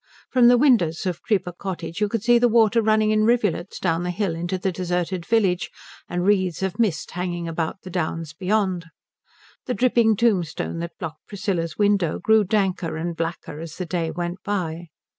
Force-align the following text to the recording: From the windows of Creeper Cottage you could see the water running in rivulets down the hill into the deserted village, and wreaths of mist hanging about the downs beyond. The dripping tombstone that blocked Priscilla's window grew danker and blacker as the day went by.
From 0.31 0.47
the 0.47 0.57
windows 0.57 1.05
of 1.05 1.21
Creeper 1.21 1.51
Cottage 1.51 2.01
you 2.01 2.09
could 2.09 2.23
see 2.23 2.39
the 2.39 2.47
water 2.49 2.81
running 2.81 3.11
in 3.11 3.23
rivulets 3.23 3.77
down 3.77 4.01
the 4.01 4.09
hill 4.09 4.33
into 4.33 4.57
the 4.57 4.71
deserted 4.71 5.27
village, 5.27 5.69
and 6.09 6.25
wreaths 6.25 6.63
of 6.63 6.79
mist 6.79 7.11
hanging 7.11 7.47
about 7.47 7.83
the 7.83 7.91
downs 7.91 8.33
beyond. 8.33 8.85
The 9.67 9.75
dripping 9.75 10.15
tombstone 10.15 10.79
that 10.79 10.97
blocked 10.97 11.27
Priscilla's 11.27 11.77
window 11.77 12.17
grew 12.17 12.43
danker 12.43 12.99
and 12.99 13.15
blacker 13.15 13.59
as 13.59 13.75
the 13.75 13.85
day 13.85 14.09
went 14.09 14.41
by. 14.43 14.87